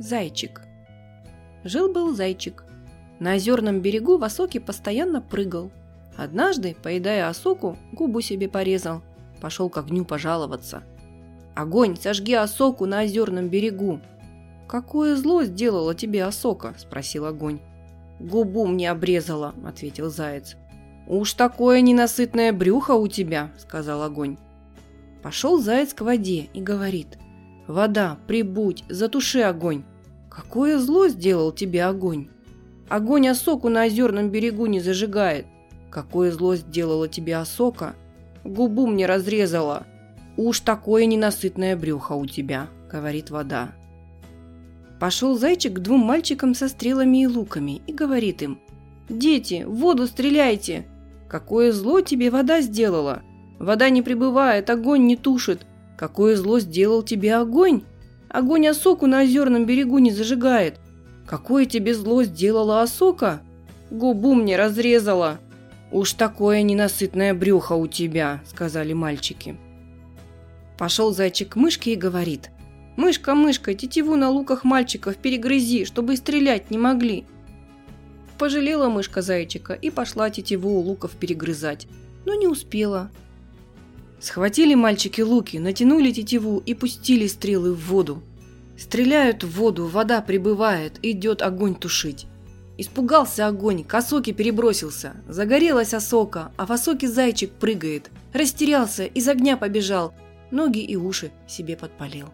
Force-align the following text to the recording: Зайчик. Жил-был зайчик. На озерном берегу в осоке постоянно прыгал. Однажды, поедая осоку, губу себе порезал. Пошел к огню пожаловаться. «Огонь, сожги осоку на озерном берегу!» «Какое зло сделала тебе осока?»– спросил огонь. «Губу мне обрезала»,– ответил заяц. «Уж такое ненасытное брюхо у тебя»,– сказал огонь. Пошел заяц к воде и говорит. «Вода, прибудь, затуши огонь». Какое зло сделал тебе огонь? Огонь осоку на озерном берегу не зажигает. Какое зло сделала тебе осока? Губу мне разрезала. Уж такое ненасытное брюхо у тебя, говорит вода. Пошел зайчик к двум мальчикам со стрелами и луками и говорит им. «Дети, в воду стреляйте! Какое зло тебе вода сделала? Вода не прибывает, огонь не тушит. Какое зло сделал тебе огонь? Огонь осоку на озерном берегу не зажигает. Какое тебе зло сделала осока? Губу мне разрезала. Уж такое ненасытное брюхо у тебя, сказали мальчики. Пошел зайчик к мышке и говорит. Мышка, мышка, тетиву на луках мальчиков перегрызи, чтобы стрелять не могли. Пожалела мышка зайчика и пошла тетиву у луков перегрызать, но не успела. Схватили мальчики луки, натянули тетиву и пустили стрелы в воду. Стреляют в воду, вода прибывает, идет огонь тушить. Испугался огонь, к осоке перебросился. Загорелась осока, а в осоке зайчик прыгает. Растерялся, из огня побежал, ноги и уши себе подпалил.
Зайчик. 0.00 0.62
Жил-был 1.62 2.14
зайчик. 2.14 2.64
На 3.18 3.34
озерном 3.34 3.82
берегу 3.82 4.16
в 4.16 4.24
осоке 4.24 4.58
постоянно 4.58 5.20
прыгал. 5.20 5.70
Однажды, 6.16 6.74
поедая 6.82 7.28
осоку, 7.28 7.76
губу 7.92 8.22
себе 8.22 8.48
порезал. 8.48 9.02
Пошел 9.42 9.68
к 9.68 9.76
огню 9.76 10.06
пожаловаться. 10.06 10.84
«Огонь, 11.54 11.98
сожги 12.00 12.32
осоку 12.32 12.86
на 12.86 13.02
озерном 13.02 13.50
берегу!» 13.50 14.00
«Какое 14.66 15.16
зло 15.16 15.44
сделала 15.44 15.94
тебе 15.94 16.24
осока?»– 16.24 16.74
спросил 16.78 17.26
огонь. 17.26 17.60
«Губу 18.18 18.66
мне 18.66 18.90
обрезала»,– 18.90 19.54
ответил 19.66 20.08
заяц. 20.08 20.56
«Уж 21.08 21.34
такое 21.34 21.82
ненасытное 21.82 22.54
брюхо 22.54 22.92
у 22.92 23.06
тебя»,– 23.06 23.50
сказал 23.58 24.02
огонь. 24.02 24.38
Пошел 25.22 25.60
заяц 25.60 25.92
к 25.92 26.00
воде 26.00 26.48
и 26.54 26.62
говорит. 26.62 27.18
«Вода, 27.66 28.18
прибудь, 28.26 28.84
затуши 28.88 29.40
огонь». 29.40 29.84
Какое 30.30 30.78
зло 30.78 31.08
сделал 31.08 31.50
тебе 31.50 31.84
огонь? 31.84 32.28
Огонь 32.88 33.28
осоку 33.28 33.68
на 33.68 33.82
озерном 33.82 34.30
берегу 34.30 34.66
не 34.66 34.78
зажигает. 34.78 35.44
Какое 35.90 36.30
зло 36.30 36.54
сделала 36.54 37.08
тебе 37.08 37.36
осока? 37.36 37.94
Губу 38.44 38.86
мне 38.86 39.06
разрезала. 39.06 39.86
Уж 40.36 40.60
такое 40.60 41.06
ненасытное 41.06 41.76
брюхо 41.76 42.12
у 42.12 42.26
тебя, 42.26 42.68
говорит 42.90 43.30
вода. 43.30 43.72
Пошел 45.00 45.36
зайчик 45.36 45.74
к 45.74 45.78
двум 45.80 46.00
мальчикам 46.00 46.54
со 46.54 46.68
стрелами 46.68 47.22
и 47.22 47.26
луками 47.26 47.82
и 47.86 47.92
говорит 47.92 48.42
им. 48.42 48.60
«Дети, 49.08 49.64
в 49.66 49.74
воду 49.74 50.06
стреляйте! 50.06 50.86
Какое 51.28 51.72
зло 51.72 52.00
тебе 52.00 52.30
вода 52.30 52.60
сделала? 52.60 53.22
Вода 53.58 53.90
не 53.90 54.02
прибывает, 54.02 54.70
огонь 54.70 55.06
не 55.06 55.16
тушит. 55.16 55.66
Какое 56.00 56.34
зло 56.34 56.60
сделал 56.60 57.02
тебе 57.02 57.34
огонь? 57.34 57.82
Огонь 58.30 58.66
осоку 58.66 59.06
на 59.06 59.20
озерном 59.20 59.66
берегу 59.66 59.98
не 59.98 60.10
зажигает. 60.10 60.80
Какое 61.26 61.66
тебе 61.66 61.92
зло 61.92 62.22
сделала 62.22 62.80
осока? 62.80 63.42
Губу 63.90 64.32
мне 64.32 64.56
разрезала. 64.56 65.40
Уж 65.92 66.14
такое 66.14 66.62
ненасытное 66.62 67.34
брюхо 67.34 67.74
у 67.74 67.86
тебя, 67.86 68.40
сказали 68.46 68.94
мальчики. 68.94 69.58
Пошел 70.78 71.12
зайчик 71.12 71.50
к 71.50 71.56
мышке 71.56 71.92
и 71.92 71.96
говорит. 71.96 72.48
Мышка, 72.96 73.34
мышка, 73.34 73.74
тетиву 73.74 74.16
на 74.16 74.30
луках 74.30 74.64
мальчиков 74.64 75.18
перегрызи, 75.18 75.84
чтобы 75.84 76.16
стрелять 76.16 76.70
не 76.70 76.78
могли. 76.78 77.26
Пожалела 78.38 78.88
мышка 78.88 79.20
зайчика 79.20 79.74
и 79.74 79.90
пошла 79.90 80.30
тетиву 80.30 80.70
у 80.70 80.80
луков 80.80 81.10
перегрызать, 81.10 81.86
но 82.24 82.32
не 82.32 82.46
успела. 82.46 83.10
Схватили 84.20 84.74
мальчики 84.74 85.22
луки, 85.22 85.56
натянули 85.56 86.12
тетиву 86.12 86.62
и 86.64 86.74
пустили 86.74 87.26
стрелы 87.26 87.72
в 87.72 87.86
воду. 87.88 88.22
Стреляют 88.78 89.44
в 89.44 89.50
воду, 89.50 89.86
вода 89.86 90.20
прибывает, 90.20 90.98
идет 91.02 91.42
огонь 91.42 91.74
тушить. 91.74 92.26
Испугался 92.76 93.46
огонь, 93.46 93.84
к 93.84 93.94
осоке 93.94 94.32
перебросился. 94.32 95.12
Загорелась 95.28 95.94
осока, 95.94 96.52
а 96.56 96.66
в 96.66 96.72
осоке 96.72 97.08
зайчик 97.08 97.50
прыгает. 97.52 98.10
Растерялся, 98.32 99.04
из 99.04 99.28
огня 99.28 99.56
побежал, 99.56 100.14
ноги 100.50 100.80
и 100.80 100.96
уши 100.96 101.30
себе 101.46 101.76
подпалил. 101.76 102.28